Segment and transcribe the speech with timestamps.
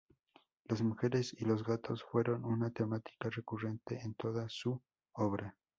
[0.65, 4.81] Las mujeres y los gatos fueron una temática recurrente en toda su
[5.13, 5.55] obra.